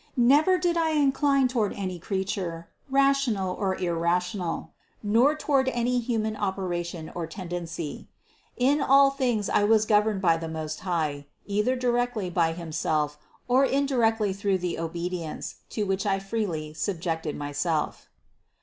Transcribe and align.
Never 0.17 0.57
did 0.57 0.77
I 0.77 0.93
in 0.93 1.11
cline 1.11 1.47
toward 1.47 1.73
any 1.73 1.99
creature, 1.99 2.69
rational 2.89 3.53
or 3.53 3.75
irrational, 3.75 4.71
nor 5.03 5.35
to 5.35 5.47
ward 5.47 5.69
any 5.73 5.99
human 5.99 6.35
operation 6.35 7.11
or 7.13 7.27
tendency. 7.27 8.09
But 8.57 8.63
in 8.65 8.81
all 8.81 9.11
things 9.11 9.47
I 9.47 9.63
was 9.63 9.85
governed 9.85 10.19
by 10.19 10.37
the 10.37 10.49
Most 10.49 10.79
High, 10.79 11.27
either 11.45 11.75
directly 11.75 12.31
by 12.31 12.53
Himself 12.53 13.19
or 13.47 13.63
indirectly 13.63 14.33
through 14.33 14.57
the 14.57 14.79
obedience, 14.79 15.57
to 15.69 15.83
which 15.83 16.07
I 16.07 16.17
freely 16.17 16.73
subjected 16.73 17.35
myself. 17.35 18.09